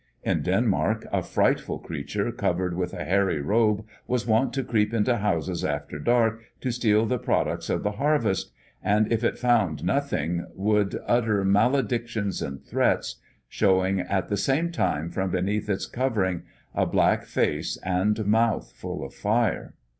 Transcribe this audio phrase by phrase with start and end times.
[0.23, 5.17] In Denmark a frightful creature covered with a hairy robe was wont to creep into
[5.17, 8.51] houses after dark to steal the products of the harvest,
[8.81, 13.17] and, if it found nothing, would utter maledictions and threats,
[13.47, 19.05] showing at the same time from beneath its covering a black face and mouth full
[19.05, 19.75] of fire.